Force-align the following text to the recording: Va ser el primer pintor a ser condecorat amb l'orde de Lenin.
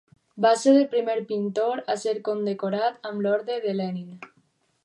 Va 0.45 0.51
ser 0.61 0.71
el 0.77 0.87
primer 0.93 1.17
pintor 1.33 1.83
a 1.95 1.97
ser 2.05 2.15
condecorat 2.31 3.09
amb 3.11 3.25
l'orde 3.27 3.63
de 3.67 3.79
Lenin. 3.81 4.29